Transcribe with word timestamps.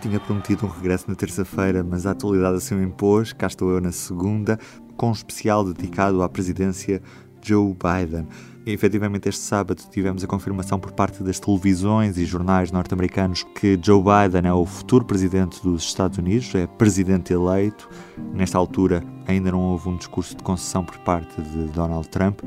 Tinha 0.00 0.20
prometido 0.20 0.66
um 0.66 0.68
regresso 0.68 1.08
na 1.08 1.14
terça-feira, 1.14 1.82
mas 1.82 2.06
a 2.06 2.12
atualidade 2.12 2.56
assim 2.56 2.74
o 2.74 2.82
impôs. 2.82 3.32
Cá 3.32 3.48
estou 3.48 3.70
eu 3.70 3.80
na 3.80 3.90
segunda, 3.90 4.58
com 4.96 5.08
um 5.08 5.12
especial 5.12 5.64
dedicado 5.64 6.22
à 6.22 6.28
presidência 6.28 7.02
Joe 7.42 7.74
Biden. 7.74 8.26
E, 8.64 8.72
efetivamente, 8.72 9.28
este 9.28 9.42
sábado 9.42 9.82
tivemos 9.90 10.22
a 10.22 10.26
confirmação 10.26 10.78
por 10.78 10.92
parte 10.92 11.22
das 11.24 11.40
televisões 11.40 12.16
e 12.16 12.24
jornais 12.24 12.70
norte-americanos 12.70 13.42
que 13.58 13.78
Joe 13.82 14.00
Biden 14.00 14.48
é 14.48 14.54
o 14.54 14.64
futuro 14.64 15.04
presidente 15.04 15.60
dos 15.60 15.82
Estados 15.82 16.18
Unidos, 16.18 16.54
é 16.54 16.66
presidente 16.66 17.32
eleito. 17.32 17.88
Nesta 18.32 18.56
altura, 18.56 19.02
ainda 19.26 19.50
não 19.50 19.60
houve 19.60 19.88
um 19.88 19.96
discurso 19.96 20.36
de 20.36 20.42
concessão 20.44 20.84
por 20.84 20.96
parte 20.98 21.42
de 21.42 21.64
Donald 21.72 22.08
Trump. 22.08 22.40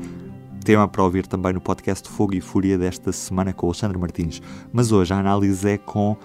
Tema 0.66 0.88
para 0.88 1.04
ouvir 1.04 1.28
também 1.28 1.52
no 1.52 1.60
podcast 1.60 2.08
Fogo 2.08 2.34
e 2.34 2.40
Fúria 2.40 2.76
desta 2.76 3.12
semana 3.12 3.54
com 3.54 3.66
o 3.66 3.68
Alexandre 3.68 3.96
Martins. 3.96 4.40
Mas 4.74 4.90
hoje 4.90 5.14
a 5.14 5.18
análise 5.20 5.70
é 5.70 5.78
com 5.78 6.16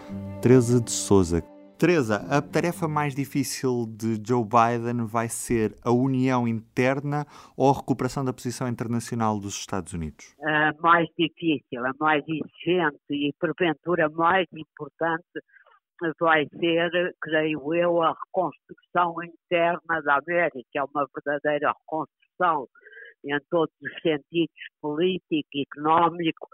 Teresa 0.42 0.82
de 0.82 0.90
Souza. 0.90 1.44
Teresa, 1.78 2.26
a 2.28 2.42
tarefa 2.42 2.88
mais 2.88 3.14
difícil 3.14 3.86
de 3.88 4.20
Joe 4.28 4.44
Biden 4.44 5.06
vai 5.06 5.30
ser 5.30 5.76
a 5.84 5.92
união 5.92 6.48
interna 6.48 7.24
ou 7.56 7.70
a 7.70 7.74
recuperação 7.78 8.26
da 8.26 8.34
posição 8.34 8.68
internacional 8.68 9.40
dos 9.40 9.60
Estados 9.60 9.94
Unidos? 9.94 10.36
A 10.44 10.74
mais 10.82 11.08
difícil, 11.16 11.86
a 11.86 11.92
mais 12.00 12.24
exigente 12.28 12.98
e 13.12 13.32
porventura 13.40 14.10
mais 14.10 14.48
importante 14.54 15.24
vai 16.20 16.48
ser, 16.60 16.90
creio 17.22 17.76
eu, 17.76 18.02
a 18.02 18.16
reconstrução 18.26 19.14
interna 19.24 20.02
da 20.04 20.18
América, 20.18 20.68
é 20.78 20.84
uma 20.84 21.08
verdadeira 21.14 21.76
reconstrução 21.80 22.68
em 23.24 23.38
todos 23.50 23.74
os 23.82 24.02
sentidos, 24.02 24.56
político, 24.82 25.50
económico, 25.56 26.48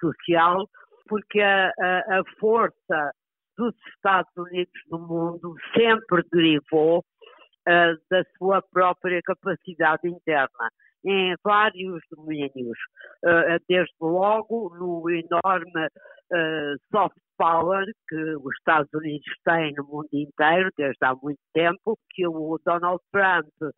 social, 0.00 0.68
porque 1.06 1.40
a, 1.40 1.72
a, 1.78 2.20
a 2.20 2.22
força 2.38 3.12
dos 3.56 3.74
Estados 3.94 4.30
Unidos 4.36 4.72
no 4.90 4.98
mundo 4.98 5.54
sempre 5.76 6.22
derivou 6.32 6.98
uh, 6.98 7.96
da 8.10 8.24
sua 8.36 8.62
própria 8.72 9.20
capacidade 9.22 10.08
interna 10.08 10.70
em 11.04 11.34
vários 11.44 12.00
domínios, 12.10 12.78
uh, 13.24 13.60
desde 13.68 13.94
logo 14.00 14.74
no 14.78 15.08
enorme 15.10 15.86
uh, 15.86 16.76
soft 16.90 17.16
power 17.36 17.84
que 18.08 18.36
os 18.36 18.54
Estados 18.58 18.88
Unidos 18.94 19.26
têm 19.44 19.74
no 19.76 19.84
mundo 19.84 20.08
inteiro 20.12 20.70
desde 20.76 21.04
há 21.04 21.14
muito 21.14 21.40
tempo, 21.52 21.98
que 22.10 22.26
o 22.26 22.58
Donald 22.64 23.00
Trump 23.12 23.74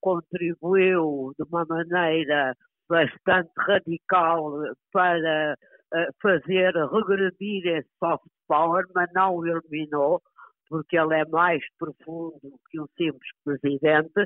contribuiu 0.00 1.32
de 1.38 1.44
uma 1.48 1.64
maneira 1.68 2.54
bastante 2.88 3.50
radical 3.58 4.52
para 4.92 5.56
uh, 5.94 6.12
fazer 6.22 6.72
regredir 6.74 7.66
esse 7.66 7.88
soft 7.98 8.24
power, 8.48 8.84
mas 8.94 9.08
não 9.12 9.36
o 9.36 9.46
eliminou, 9.46 10.20
porque 10.68 10.96
ele 10.98 11.14
é 11.14 11.24
mais 11.26 11.62
profundo 11.78 12.40
que 12.70 12.80
um 12.80 12.86
simples 12.96 13.28
presidente, 13.44 14.24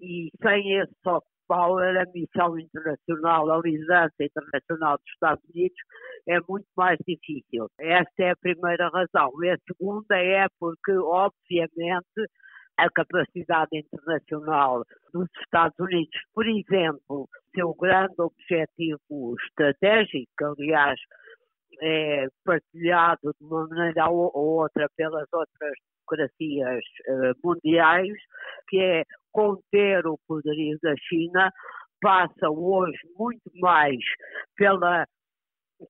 e 0.00 0.30
sem 0.42 0.78
esse 0.78 0.92
soft 1.02 1.26
power, 1.46 2.00
a 2.00 2.04
missão 2.12 2.58
internacional, 2.58 3.50
a 3.50 3.60
liderança 3.60 4.14
internacional 4.20 4.96
dos 4.96 5.12
Estados 5.12 5.44
Unidos 5.54 5.76
é 6.26 6.38
muito 6.48 6.66
mais 6.76 6.98
difícil. 7.06 7.68
Esta 7.78 8.22
é 8.22 8.30
a 8.30 8.36
primeira 8.36 8.88
razão. 8.88 9.30
E 9.42 9.50
a 9.50 9.58
segunda 9.66 10.16
é 10.16 10.46
porque, 10.58 10.92
obviamente, 10.92 12.30
a 12.76 12.90
capacidade 12.90 13.76
internacional 13.76 14.84
dos 15.12 15.28
Estados 15.42 15.78
Unidos, 15.78 16.20
por 16.34 16.46
exemplo, 16.46 17.28
seu 17.54 17.74
grande 17.74 18.14
objetivo 18.18 19.36
estratégico, 19.46 20.44
aliás, 20.58 20.98
é 21.82 22.26
partilhado 22.44 23.34
de 23.40 23.46
uma 23.46 23.66
maneira 23.68 24.08
ou 24.08 24.30
outra 24.34 24.88
pelas 24.96 25.26
outras 25.32 25.74
democracias 26.08 26.84
uh, 27.08 27.34
mundiais, 27.42 28.12
que 28.68 28.78
é 28.78 29.04
conter 29.32 30.06
o 30.06 30.18
poderio 30.26 30.78
da 30.82 30.94
China, 30.96 31.50
passa 32.00 32.50
hoje 32.50 32.98
muito 33.18 33.50
mais 33.54 33.98
pela 34.56 35.06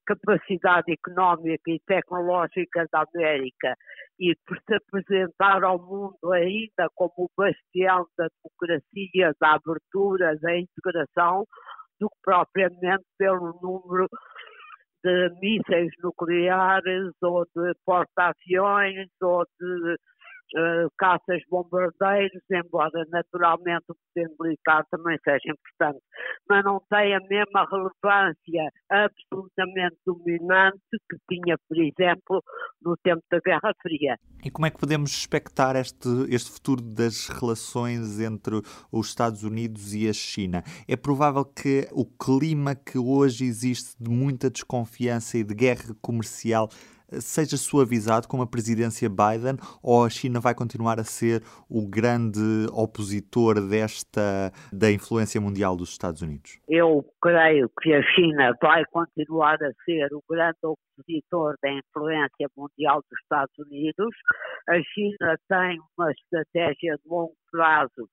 capacidade 0.07 0.93
económica 0.93 1.71
e 1.71 1.81
tecnológica 1.87 2.87
da 2.91 3.05
América 3.15 3.75
e 4.19 4.35
por 4.47 4.59
se 4.59 4.75
apresentar 4.75 5.63
ao 5.65 5.79
mundo 5.79 6.33
ainda 6.33 6.89
como 6.95 7.13
o 7.19 7.31
bastião 7.37 8.07
da 8.17 8.29
democracia, 8.43 9.33
da 9.41 9.55
abertura, 9.55 10.37
da 10.41 10.59
integração, 10.59 11.45
do 12.01 12.09
que 12.09 12.17
propriamente 12.23 13.05
pelo 13.19 13.59
número 13.63 14.09
de 15.05 15.31
mísseis 15.41 15.93
nucleares 16.03 17.13
ou 17.23 17.45
de 17.55 17.75
porta-aviões 17.85 19.09
ou 19.21 19.45
de 19.61 19.97
uh, 20.55 20.91
caças 20.97 21.43
bombardeiros, 21.51 22.43
embora 22.51 23.05
naturalmente 23.11 23.85
o 23.89 23.95
poder 23.95 24.31
militar 24.41 24.85
também 24.91 25.19
seja 25.25 25.53
importante, 25.53 26.03
mas 26.49 26.65
não 26.65 26.81
tem 26.91 27.15
a 27.15 27.21
mesma 27.21 27.67
relevância 27.71 28.71
absolutamente 28.91 29.97
dominante 30.07 30.79
que 31.11 31.17
tinha, 31.29 31.57
por 31.69 31.79
exemplo, 31.79 32.43
no 32.83 32.97
tempo 32.99 33.23
da 33.31 33.39
Guerra 33.45 33.73
Fria. 33.83 34.17
E 34.45 34.51
como 34.51 34.67
é 34.67 34.71
que 34.71 34.79
podemos 34.79 35.11
expectar 35.11 35.77
este, 35.77 36.09
este 36.29 36.51
futuro 36.51 36.83
das 36.83 37.29
relações 37.29 38.21
entre 38.21 38.61
os 38.93 39.09
Estados 39.09 39.43
Unidos 39.43 39.95
e 39.95 40.09
a 40.09 40.13
China? 40.13 40.63
É 40.89 40.97
provável 40.97 41.45
que 41.45 41.89
o 41.93 42.05
clima 42.05 42.75
que 42.75 42.99
hoje 42.99 43.45
existe 43.45 43.97
de 44.03 44.11
muita 44.11 44.51
desconfiança 44.51 45.39
e 45.39 45.45
de 45.45 45.55
guerra 45.55 45.95
comercial 46.01 46.69
seja 47.21 47.57
suavizado 47.57 48.29
com 48.29 48.41
a 48.43 48.47
presidência 48.47 49.09
Biden 49.09 49.57
ou 49.83 50.05
a 50.05 50.11
China 50.11 50.41
vai 50.41 50.55
continuar 50.55 50.99
a 50.99 51.05
ser 51.05 51.43
o 51.69 51.87
grande 51.87 52.67
opositor 52.73 53.61
desta 53.61 54.53
da 54.73 54.91
influência 54.91 55.41
mundial 55.41 55.77
dos 55.77 55.91
Estados 55.91 56.23
Unidos? 56.23 56.59
Eu 56.69 57.05
creio 57.21 57.71
que 57.81 57.93
a 57.93 58.03
China 58.15 58.53
vai 58.61 58.85
continuar 58.87 59.55
a 59.55 59.73
ser 59.85 60.09
o 60.13 60.23
grande 60.29 60.59
opositor 60.63 61.55
da 61.63 61.71
influência 61.71 62.49
mundial 62.57 63.01
dos 63.11 63.21
Estados 63.21 63.55
Unidos. 63.59 64.15
A 64.69 64.81
China 64.95 65.37
tem 65.49 65.79
uma 65.97 66.11
estratégia 66.11 66.97
de 66.97 67.09
longo 67.09 67.35
prazo 67.51 68.09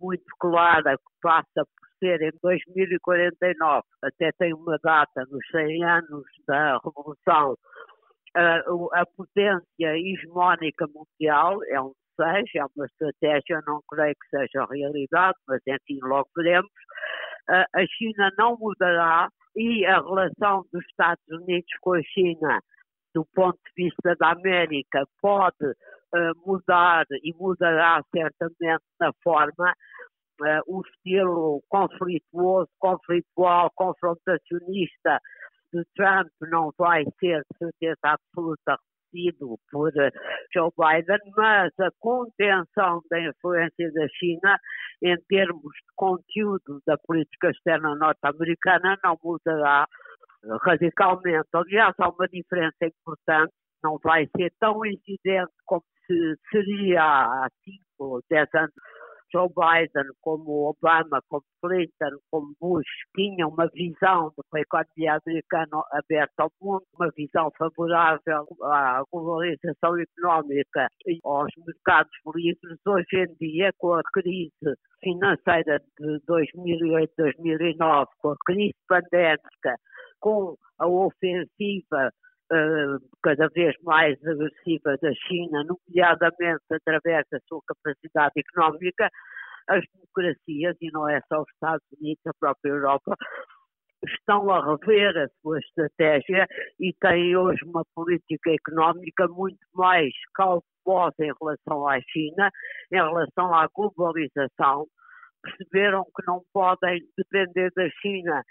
muito 0.00 0.24
clara 0.38 0.96
que 0.96 1.12
passa 1.22 1.46
por 1.54 1.88
ser 1.98 2.20
em 2.20 2.32
2049, 2.42 3.82
até 4.02 4.30
tem 4.38 4.52
uma 4.52 4.78
data 4.82 5.24
nos 5.30 5.46
100 5.50 5.84
anos 5.84 6.24
da 6.46 6.78
Revolução 6.84 7.56
a 8.34 9.06
potência 9.16 9.96
hegemónica 9.96 10.86
mundial 10.88 11.62
é 11.68 11.80
um 11.80 11.92
desejo, 12.18 12.58
é 12.58 12.64
uma 12.76 12.86
estratégia, 12.86 13.62
não 13.66 13.80
creio 13.88 14.14
que 14.14 14.36
seja 14.36 14.66
realidade, 14.70 15.38
mas 15.48 15.60
enfim, 15.66 15.98
logo 16.02 16.28
veremos. 16.36 16.70
A 17.48 17.86
China 17.86 18.30
não 18.38 18.56
mudará 18.56 19.28
e 19.56 19.84
a 19.86 20.00
relação 20.00 20.64
dos 20.72 20.84
Estados 20.86 21.24
Unidos 21.28 21.70
com 21.80 21.94
a 21.94 22.02
China, 22.02 22.60
do 23.14 23.24
ponto 23.34 23.58
de 23.76 23.84
vista 23.84 24.16
da 24.18 24.32
América, 24.32 25.04
pode 25.20 25.74
mudar 26.44 27.04
e 27.22 27.32
mudará 27.34 28.02
certamente 28.12 28.84
na 29.00 29.12
forma 29.22 29.74
o 30.66 30.82
estilo 30.82 31.62
conflituoso, 31.68 32.68
conflitual, 32.78 33.70
confrontacionista 33.74 35.20
de 35.74 35.84
Trump 35.96 36.28
não 36.50 36.70
vai 36.78 37.04
ser 37.18 37.42
de 37.50 37.58
certeza 37.58 37.98
absoluta 38.04 38.78
repetido 39.14 39.58
por 39.70 39.90
eh, 39.96 40.10
Joe 40.52 40.70
Biden, 40.76 41.18
mas 41.36 41.72
a 41.80 41.90
contenção 42.00 43.00
da 43.10 43.20
influência 43.20 43.92
da 43.92 44.08
China 44.08 44.58
em 45.02 45.16
termos 45.28 45.62
de 45.62 45.94
conteúdo 45.96 46.80
da 46.86 46.96
política 46.98 47.50
externa 47.50 47.94
norte-americana 47.94 48.98
não 49.02 49.18
mudará 49.22 49.86
radicalmente. 50.62 51.48
Aliás, 51.52 51.94
há 51.98 52.08
uma 52.08 52.28
diferença 52.28 52.76
importante, 52.82 53.52
não 53.82 53.98
vai 54.02 54.28
ser 54.36 54.52
tão 54.60 54.84
incidente 54.84 55.52
como 55.64 55.82
se 56.06 56.36
seria 56.50 57.02
há 57.02 57.48
5 57.64 57.78
ou 57.98 58.20
10 58.30 58.48
anos 58.54 58.74
Joe 59.32 59.48
Biden, 59.48 60.10
como 60.20 60.68
Obama, 60.70 61.20
como 61.28 61.42
Clinton, 61.62 62.18
como 62.30 62.54
Bush, 62.60 62.86
tinham 63.14 63.48
uma 63.50 63.68
visão 63.68 64.30
de 64.30 64.42
uma 64.52 64.60
economia 64.60 65.18
americana 65.24 65.82
aberta 65.92 66.42
ao 66.42 66.50
mundo, 66.60 66.82
uma 66.94 67.10
visão 67.16 67.50
favorável 67.58 68.46
à 68.62 69.02
globalização 69.12 69.98
económica 69.98 70.88
e 71.06 71.18
aos 71.24 71.50
mercados 71.66 72.12
livres, 72.34 72.78
hoje 72.86 73.06
em 73.16 73.34
dia, 73.40 73.70
com 73.78 73.94
a 73.94 74.02
crise 74.12 74.52
financeira 75.02 75.80
de 75.98 76.20
2008-2009, 76.26 78.06
com 78.20 78.30
a 78.30 78.36
crise 78.46 78.74
pandémica, 78.88 79.76
com 80.20 80.56
a 80.78 80.86
ofensiva 80.86 82.10
cada 83.22 83.48
vez 83.48 83.74
mais 83.82 84.18
agressiva 84.24 84.96
da 85.00 85.12
China, 85.26 85.64
nomeadamente 85.64 86.64
através 86.70 87.24
da 87.30 87.38
sua 87.48 87.60
capacidade 87.66 88.32
económica, 88.36 89.08
as 89.68 89.82
democracias, 89.94 90.76
e 90.80 90.90
não 90.92 91.08
é 91.08 91.20
só 91.28 91.40
os 91.40 91.50
Estados 91.52 91.86
Unidos, 91.98 92.20
a 92.26 92.34
própria 92.38 92.70
Europa, 92.70 93.16
estão 94.06 94.50
a 94.50 94.60
rever 94.64 95.16
a 95.16 95.28
sua 95.40 95.58
estratégia 95.58 96.46
e 96.78 96.92
têm 97.00 97.36
hoje 97.36 97.64
uma 97.64 97.84
política 97.94 98.50
económica 98.50 99.26
muito 99.28 99.58
mais 99.74 100.12
cautelosa 100.34 101.14
em 101.20 101.32
relação 101.40 101.88
à 101.88 101.98
China, 102.10 102.50
em 102.92 102.96
relação 102.96 103.54
à 103.54 103.66
globalização. 103.74 104.86
Perceberam 105.42 106.04
que 106.04 106.26
não 106.26 106.42
podem 106.52 107.00
depender 107.16 107.70
da 107.74 107.88
China 108.02 108.42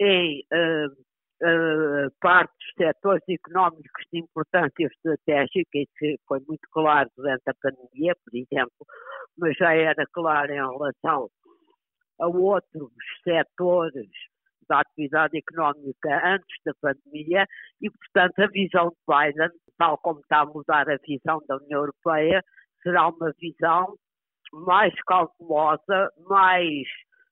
em 0.00 0.42
uh, 0.52 1.09
uh, 1.42 2.10
partes, 2.20 2.56
setores 2.76 3.22
económicos 3.28 4.04
de 4.12 4.20
importância 4.20 4.86
estratégica, 4.86 5.78
isso 5.78 6.20
foi 6.26 6.40
muito 6.46 6.66
claro 6.72 7.08
durante 7.16 7.42
a 7.46 7.54
pandemia, 7.60 8.14
por 8.24 8.36
exemplo, 8.36 8.86
mas 9.38 9.56
já 9.56 9.74
era 9.74 10.04
claro 10.12 10.52
em 10.52 10.56
relação 10.56 11.28
a 12.20 12.26
outros 12.26 12.90
setores 13.24 14.10
da 14.68 14.80
atividade 14.80 15.36
económica 15.36 16.20
antes 16.24 16.56
da 16.64 16.72
pandemia 16.80 17.44
e, 17.80 17.90
portanto, 17.90 18.38
a 18.38 18.46
visão 18.46 18.88
de 18.90 18.96
Biden, 19.08 19.50
tal 19.76 19.98
como 19.98 20.20
está 20.20 20.40
a 20.40 20.46
mudar 20.46 20.88
a 20.88 20.96
visão 20.98 21.40
da 21.48 21.56
União 21.56 21.80
Europeia, 21.80 22.42
será 22.82 23.08
uma 23.08 23.32
visão 23.38 23.96
mais 24.52 24.94
cautelosa, 25.06 26.10
mais 26.28 26.86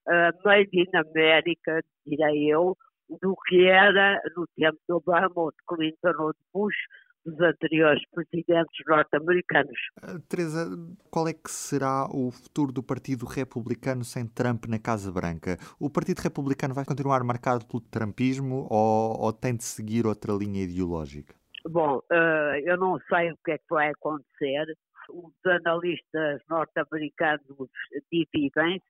uh, 0.08 0.32
made 0.44 0.69
in 0.72 0.96
America, 0.96 1.81
direi 2.06 2.52
eu, 2.52 2.76
do 3.08 3.34
que 3.46 3.66
era 3.66 4.20
no 4.37 4.46
tempo 4.56 4.78
de 4.87 4.94
Obama 4.94 5.32
ou 5.34 5.50
de 5.50 5.58
Clinton 5.66 6.22
ou 6.22 6.32
de 6.32 6.38
Bush, 6.52 6.76
dos 7.25 7.40
anteriores 7.40 8.02
presidentes 8.10 8.87
norte-americanos. 8.87 9.78
Uh, 10.02 10.19
Teresa, 10.28 10.66
qual 11.10 11.28
é 11.28 11.32
que 11.32 11.50
será 11.50 12.06
o 12.10 12.31
futuro 12.31 12.72
do 12.72 12.82
Partido 12.82 13.26
Republicano 13.26 14.05
sem 14.05 14.26
Trump 14.26 14.66
na 14.66 14.78
Casa 14.78 15.12
Branca? 15.12 15.56
O 15.78 15.90
Partido 15.90 16.20
Republicano 16.20 16.75
vai 16.75 16.84
continuar 16.84 17.22
marcado 17.25 17.66
pelo 17.66 17.81
trumpismo 17.81 18.66
ou, 18.70 19.20
ou 19.20 19.32
tem 19.32 19.56
de 19.56 19.64
seguir 19.64 20.06
outra 20.06 20.32
linha 20.32 20.62
ideológica? 20.62 21.34
Bom, 21.69 21.99
uh, 21.99 22.54
eu 22.64 22.76
não 22.78 22.99
sei 23.08 23.32
o 23.32 23.38
que 23.44 23.52
é 23.52 23.58
que 23.58 23.64
vai 23.70 23.90
acontecer. 23.90 24.64
Os 25.11 25.32
analistas 25.46 26.40
norte-americanos 26.49 27.69
dividem-se, 28.12 28.84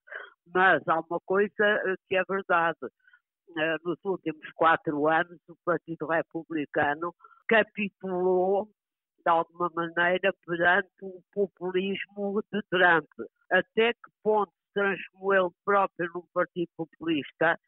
mas 0.53 0.83
há 0.89 1.01
uma 1.01 1.21
coisa 1.25 1.97
que 2.09 2.17
é 2.17 2.23
verdade 2.29 2.79
nos 3.85 3.99
últimos 4.05 4.51
quatro 4.55 5.09
anos, 5.09 5.39
o 5.49 5.57
Partido 5.65 6.07
Republicano 6.07 7.15
capitulou 7.49 8.69
de 9.25 9.31
alguma 9.31 9.71
maneira 9.75 10.33
perante 10.47 10.89
o 11.03 11.21
populismo 11.33 12.43
de 12.53 12.63
Trump. 12.71 13.09
Até 13.51 13.93
que 13.93 14.11
ponto 14.23 14.53
transformou 14.75 15.35
ele 15.35 15.51
próprio 15.65 16.11
num 16.15 16.25
partido 16.33 16.69
populista, 16.77 17.59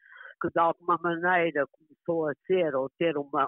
que 0.41 0.49
de 0.49 0.59
alguma 0.59 0.97
maneira 1.01 1.65
começou 1.67 2.29
a 2.29 2.33
ser 2.47 2.75
ou 2.75 2.89
ter 2.97 3.17
uma, 3.17 3.47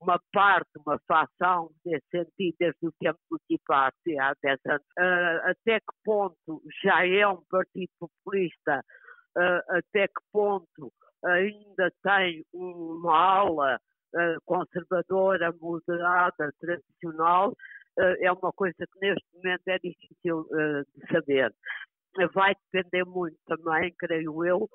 uma 0.00 0.20
parte, 0.32 0.70
uma 0.84 0.98
facção 1.06 1.70
desse 1.84 2.06
sentido 2.10 2.56
desde 2.58 2.86
o 2.86 2.92
tempo 3.00 3.18
do 3.30 3.38
Party, 3.66 4.18
há 4.18 4.34
10 4.42 4.60
anos. 4.66 4.86
Uh, 4.98 5.50
até 5.50 5.80
que 5.80 5.96
ponto 6.04 6.62
já 6.82 7.06
é 7.06 7.26
um 7.26 7.42
partido 7.50 7.90
populista, 7.98 8.82
uh, 9.36 9.76
até 9.76 10.06
que 10.06 10.22
ponto 10.32 10.92
ainda 11.24 11.92
tem 12.02 12.44
uma 12.52 13.16
aula 13.16 13.80
uh, 14.14 14.40
conservadora, 14.44 15.52
moderada, 15.60 16.52
tradicional, 16.60 17.50
uh, 17.50 18.16
é 18.20 18.32
uma 18.32 18.52
coisa 18.52 18.76
que 18.78 19.00
neste 19.00 19.24
momento 19.34 19.68
é 19.68 19.78
difícil 19.78 20.40
uh, 20.40 20.84
de 20.94 21.12
saber. 21.12 21.54
Vai 22.32 22.54
depender 22.72 23.04
muito 23.04 23.36
também, 23.46 23.94
creio 23.98 24.44
eu, 24.44 24.68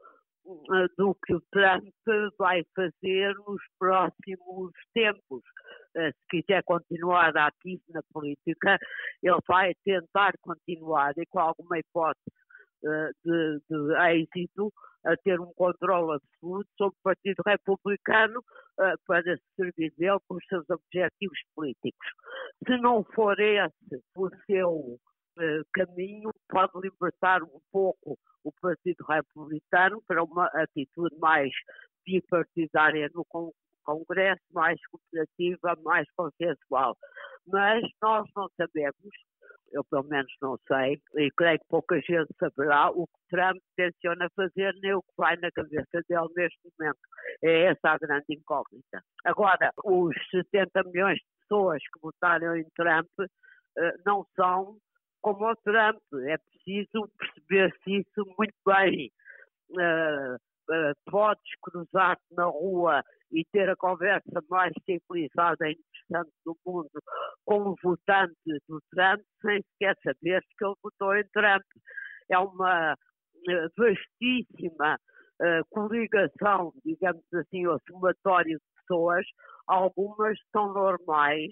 do 0.98 1.16
que 1.26 1.34
o 1.34 1.42
Trump 1.52 1.84
vai 2.38 2.64
fazer 2.76 3.34
nos 3.48 3.62
próximos 3.80 4.72
tempos. 4.94 5.42
Se 5.96 6.14
quiser 6.30 6.64
continuar 6.64 7.36
ativo 7.36 7.82
na 7.90 8.02
política, 8.14 8.78
ele 9.24 9.40
vai 9.48 9.74
tentar 9.84 10.34
continuar 10.42 11.14
e 11.18 11.26
com 11.26 11.40
alguma 11.40 11.80
hipótese 11.80 12.22
de, 13.26 13.62
de 13.70 13.96
êxito 14.12 14.72
a 15.06 15.16
ter 15.18 15.40
um 15.40 15.52
controle 15.54 16.16
absoluto 16.16 16.70
sobre 16.78 16.96
o 16.98 17.04
Partido 17.04 17.42
Republicano 17.46 18.40
uh, 18.40 18.98
para 19.06 19.24
se 19.24 19.44
servir 19.56 19.92
dele 19.98 20.20
com 20.28 20.36
os 20.36 20.46
seus 20.48 20.70
objetivos 20.70 21.40
políticos. 21.56 22.08
Se 22.66 22.78
não 22.78 23.04
for 23.16 23.40
esse 23.40 24.04
o 24.16 24.30
seu 24.46 24.70
uh, 24.70 25.66
caminho, 25.74 26.32
pode 26.50 26.72
libertar 26.82 27.42
um 27.44 27.60
pouco 27.72 28.18
o 28.44 28.52
Partido 28.62 29.04
Republicano 29.08 30.02
para 30.08 30.24
uma 30.24 30.46
atitude 30.48 31.16
mais 31.20 31.52
bipartidária 32.06 33.10
no 33.14 33.26
Congresso, 33.84 34.42
mais 34.52 34.80
cooperativa, 34.88 35.76
mais 35.84 36.08
consensual. 36.16 36.98
Mas 37.48 37.84
nós 38.02 38.28
não 38.36 38.48
sabemos 38.58 39.12
eu 39.72 39.84
pelo 39.86 40.04
menos 40.04 40.32
não 40.42 40.58
sei, 40.68 41.02
e 41.16 41.32
creio 41.32 41.60
que 41.60 41.66
pouca 41.70 41.96
gente 42.02 42.34
saberá 42.40 42.90
o 42.90 43.08
que 43.08 43.20
Trump 43.30 43.58
tenciona 43.76 44.30
fazer, 44.36 44.74
nem 44.82 44.94
o 44.94 45.02
que 45.02 45.14
vai 45.18 45.36
na 45.38 45.52
cabeça 45.52 46.02
dele 46.08 46.28
neste 46.36 46.60
momento. 46.80 47.00
É 47.44 47.64
essa 47.66 47.90
a 47.90 47.98
grande 47.98 48.26
incógnita. 48.30 49.02
Agora, 49.26 49.72
os 49.84 50.16
70 50.30 50.84
milhões 50.86 51.18
de 51.18 51.26
pessoas 51.42 51.82
que 51.82 52.00
votaram 52.02 52.56
em 52.56 52.66
Trump 52.76 53.10
uh, 53.20 54.02
não 54.06 54.26
são 54.36 54.78
como 55.22 55.50
o 55.50 55.56
Trump. 55.58 56.02
É 56.28 56.38
preciso 56.38 57.10
perceber-se 57.18 58.00
isso 58.00 58.26
muito 58.38 58.54
bem. 58.66 59.12
Uh, 60.70 60.94
podes 61.10 61.52
cruzar-te 61.62 62.24
na 62.32 62.46
rua 62.46 63.04
e 63.32 63.44
ter 63.52 63.70
a 63.70 63.76
conversa 63.76 64.42
mais 64.50 64.72
civilizada 64.86 65.68
e 65.68 65.74
interessante 65.74 66.32
do 66.46 66.56
mundo 66.66 66.90
com 67.46 67.72
um 67.72 67.76
votante 67.84 68.36
do 68.68 68.80
Trump 68.92 69.22
sem 69.42 69.62
sequer 69.62 69.96
saber 70.04 70.42
que 70.58 70.66
ele 70.66 70.76
votou 70.84 71.16
em 71.16 71.24
Trump. 71.34 71.64
É 72.30 72.38
uma 72.38 72.94
uh, 72.94 73.70
vastíssima 73.78 74.96
uh, 74.96 75.66
coligação, 75.70 76.72
digamos 76.86 77.26
assim, 77.34 77.66
ou 77.66 77.80
somatório 77.88 78.58
de 78.58 78.82
pessoas, 78.82 79.26
algumas 79.68 80.38
são 80.52 80.74
normais, 80.74 81.52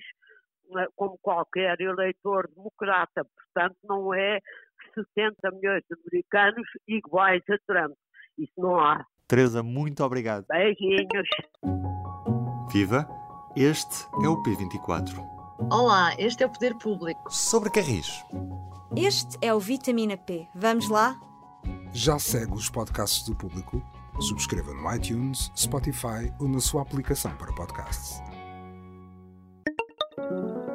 como 0.96 1.18
qualquer 1.22 1.80
eleitor 1.82 2.48
democrata, 2.56 3.26
portanto 3.26 3.76
não 3.84 4.14
é 4.14 4.40
70 4.94 5.52
milhões 5.52 5.84
de 5.90 5.96
americanos 6.00 6.68
iguais 6.88 7.44
a 7.50 7.58
Trump. 7.66 7.96
Isso 8.40 8.54
não 8.58 8.80
há. 8.80 9.06
Teresa, 9.28 9.62
muito 9.62 10.02
obrigado. 10.04 10.46
Beijinhos. 10.48 11.28
Viva! 12.72 13.08
Este 13.56 14.06
é 14.24 14.30
o 14.30 14.42
P24. 14.42 15.20
Olá, 15.70 16.16
este 16.18 16.44
é 16.44 16.46
o 16.46 16.50
Poder 16.50 16.76
Público. 16.76 17.22
Sobre 17.30 17.70
Carris. 17.70 18.24
Este 18.96 19.38
é 19.42 19.54
o 19.54 19.60
Vitamina 19.60 20.16
P. 20.16 20.48
Vamos 20.56 20.88
lá? 20.88 21.20
Já 21.92 22.18
segue 22.18 22.54
os 22.54 22.70
podcasts 22.70 23.28
do 23.28 23.36
Público? 23.36 23.84
Subscreva 24.22 24.74
no 24.74 24.96
iTunes, 24.96 25.52
Spotify 25.58 26.34
ou 26.40 26.48
na 26.48 26.60
sua 26.60 26.82
aplicação 26.84 27.36
para 27.36 27.54
podcasts. 27.54 28.22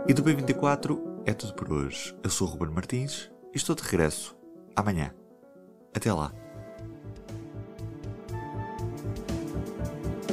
E 0.07 0.13
do 0.13 0.23
P24 0.23 1.01
é 1.25 1.33
tudo 1.33 1.55
por 1.55 1.73
hoje. 1.73 2.15
Eu 2.23 2.29
sou 2.29 2.47
o 2.47 2.51
Ruben 2.51 2.75
Martins 2.75 3.31
e 3.55 3.57
estou 3.57 3.75
de 3.75 3.83
regresso 3.83 4.37
amanhã. 4.77 5.15
Até 5.95 6.13
lá. 6.13 6.33